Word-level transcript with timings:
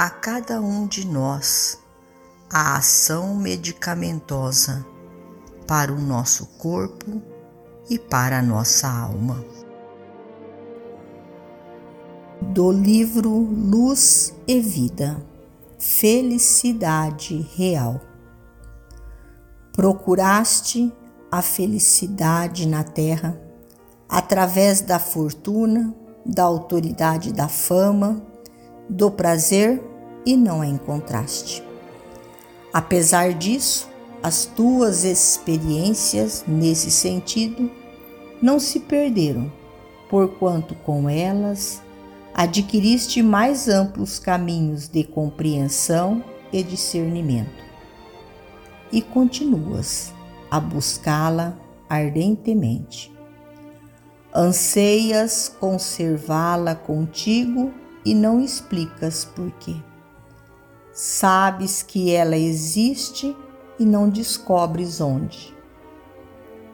a 0.00 0.08
cada 0.08 0.62
um 0.62 0.86
de 0.86 1.06
nós 1.06 1.78
a 2.50 2.78
ação 2.78 3.36
medicamentosa 3.36 4.82
para 5.66 5.92
o 5.92 6.00
nosso 6.00 6.46
corpo 6.56 7.20
e 7.86 7.98
para 7.98 8.38
a 8.38 8.42
nossa 8.42 8.88
alma. 8.88 9.44
Do 12.40 12.72
livro 12.72 13.30
Luz 13.30 14.34
e 14.48 14.58
Vida 14.58 15.22
Felicidade 15.78 17.46
Real. 17.54 18.00
Procuraste 19.70 20.90
a 21.30 21.42
felicidade 21.42 22.66
na 22.66 22.82
terra 22.82 23.38
através 24.08 24.80
da 24.80 24.98
fortuna, 24.98 25.94
da 26.24 26.44
autoridade 26.44 27.34
da 27.34 27.48
fama, 27.48 28.29
do 28.90 29.08
prazer 29.08 29.80
e 30.26 30.36
não 30.36 30.60
a 30.60 30.66
encontraste. 30.66 31.62
Apesar 32.72 33.32
disso, 33.32 33.88
as 34.22 34.44
tuas 34.44 35.04
experiências 35.04 36.44
nesse 36.46 36.90
sentido 36.90 37.70
não 38.42 38.58
se 38.58 38.80
perderam, 38.80 39.50
porquanto 40.08 40.74
com 40.74 41.08
elas 41.08 41.80
adquiriste 42.34 43.22
mais 43.22 43.68
amplos 43.68 44.18
caminhos 44.18 44.88
de 44.88 45.04
compreensão 45.04 46.22
e 46.52 46.62
discernimento. 46.62 47.64
E 48.92 49.00
continuas 49.00 50.12
a 50.50 50.58
buscá-la 50.58 51.56
ardentemente. 51.88 53.12
Anseias 54.34 55.48
conservá-la 55.60 56.74
contigo 56.74 57.72
e 58.04 58.14
não 58.14 58.40
explicas 58.40 59.24
por 59.24 59.50
quê. 59.52 59.76
Sabes 60.92 61.82
que 61.82 62.12
ela 62.12 62.36
existe 62.36 63.36
e 63.78 63.84
não 63.84 64.08
descobres 64.08 65.00
onde. 65.00 65.56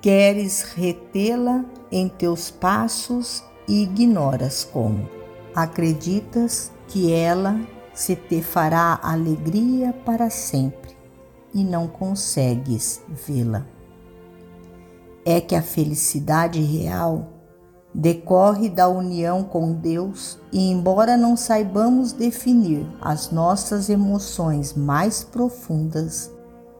Queres 0.00 0.62
retê-la 0.62 1.64
em 1.90 2.08
teus 2.08 2.50
passos 2.50 3.42
e 3.68 3.82
ignoras 3.82 4.64
como. 4.64 5.08
Acreditas 5.54 6.72
que 6.88 7.12
ela 7.12 7.60
se 7.94 8.16
te 8.16 8.42
fará 8.42 8.98
alegria 9.02 9.92
para 9.92 10.30
sempre 10.30 10.96
e 11.54 11.62
não 11.62 11.86
consegues 11.86 13.02
vê-la. 13.08 13.66
É 15.24 15.40
que 15.40 15.54
a 15.54 15.62
felicidade 15.62 16.60
real 16.60 17.28
decorre 17.94 18.68
da 18.68 18.88
união 18.88 19.42
com 19.44 19.72
Deus 19.72 20.38
e, 20.50 20.70
embora 20.70 21.16
não 21.16 21.36
saibamos 21.36 22.12
definir 22.12 22.86
as 23.00 23.30
nossas 23.30 23.88
emoções 23.90 24.74
mais 24.74 25.22
profundas, 25.22 26.30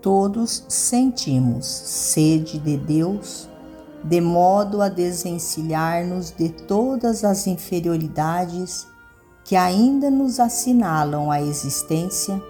todos 0.00 0.64
sentimos 0.68 1.66
sede 1.66 2.58
de 2.58 2.76
Deus, 2.76 3.48
de 4.02 4.20
modo 4.20 4.80
a 4.80 4.88
desencilhar-nos 4.88 6.30
de 6.30 6.48
todas 6.48 7.24
as 7.24 7.46
inferioridades 7.46 8.86
que 9.44 9.54
ainda 9.54 10.10
nos 10.10 10.40
assinalam 10.40 11.30
a 11.30 11.40
existência, 11.40 12.42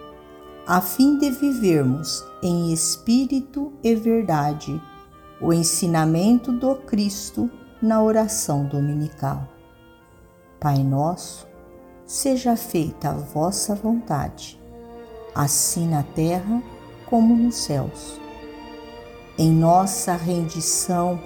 a 0.67 0.81
fim 0.81 1.19
de 1.19 1.31
vivermos 1.31 2.25
em 2.43 2.72
espírito 2.72 3.72
e 3.83 3.95
verdade 3.95 4.81
o 5.43 5.53
ensinamento 5.53 6.53
do 6.53 6.77
Cristo 6.77 7.51
na 7.82 8.00
oração 8.00 8.65
dominical. 8.65 9.48
Pai 10.60 10.78
nosso, 10.84 11.48
seja 12.06 12.56
feita 12.56 13.09
a 13.09 13.15
vossa 13.15 13.75
vontade, 13.75 14.60
assim 15.34 15.88
na 15.88 16.04
terra 16.04 16.62
como 17.06 17.34
nos 17.34 17.56
céus. 17.56 18.21
Em 19.37 19.50
nossa 19.50 20.15
rendição 20.15 21.21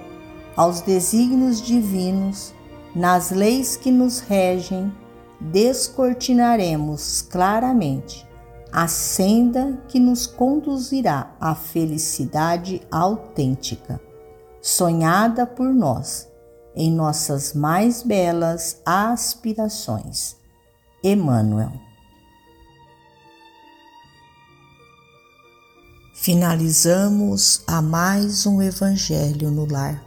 aos 0.55 0.81
desígnios 0.81 1.61
divinos, 1.61 2.55
nas 2.95 3.29
leis 3.29 3.77
que 3.77 3.91
nos 3.91 4.19
regem, 4.19 4.91
descortinaremos 5.39 7.21
claramente 7.21 8.25
a 8.71 8.87
senda 8.87 9.79
que 9.87 9.99
nos 9.99 10.25
conduzirá 10.25 11.35
à 11.39 11.53
felicidade 11.53 12.81
autêntica, 12.89 14.01
sonhada 14.59 15.45
por 15.45 15.67
nós 15.67 16.26
em 16.77 16.91
nossas 16.91 17.53
mais 17.53 18.03
belas 18.03 18.77
aspirações. 18.85 20.35
Emmanuel. 21.03 21.71
Finalizamos 26.13 27.63
a 27.65 27.81
mais 27.81 28.45
um 28.45 28.61
Evangelho 28.61 29.49
no 29.49 29.65
Lar. 29.65 30.03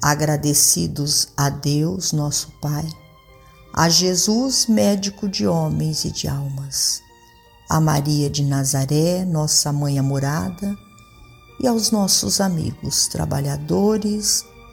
Agradecidos 0.00 1.28
a 1.36 1.48
Deus, 1.48 2.12
nosso 2.12 2.52
Pai, 2.60 2.86
a 3.74 3.88
Jesus, 3.88 4.66
médico 4.66 5.28
de 5.28 5.46
homens 5.46 6.04
e 6.04 6.10
de 6.10 6.28
almas, 6.28 7.00
a 7.68 7.80
Maria 7.80 8.28
de 8.28 8.44
Nazaré, 8.44 9.24
nossa 9.24 9.72
mãe 9.72 9.98
amorada, 9.98 10.76
e 11.60 11.66
aos 11.66 11.90
nossos 11.90 12.40
amigos 12.40 13.06
trabalhadores 13.06 14.44